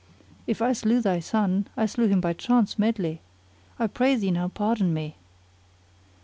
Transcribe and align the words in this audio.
If 0.47 0.63
I 0.63 0.73
slew 0.73 0.99
thy 0.99 1.19
son, 1.19 1.67
I 1.77 1.85
slew 1.85 2.07
him 2.07 2.21
by 2.21 2.33
chance 2.33 2.79
medley. 2.79 3.21
I 3.77 3.85
pray 3.85 4.15
thee 4.15 4.31
now 4.31 4.47
pardon 4.47 4.95
me." 4.95 5.13